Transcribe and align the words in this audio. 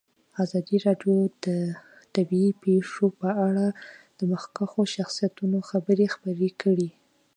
ازادي 0.43 0.77
راډیو 0.85 1.15
د 1.45 1.47
طبیعي 2.15 2.51
پېښې 2.63 3.07
په 3.21 3.29
اړه 3.47 3.67
د 4.17 4.19
مخکښو 4.31 4.81
شخصیتونو 4.95 5.57
خبرې 5.69 6.05
خپرې 6.15 6.49
کړي. 6.61 6.89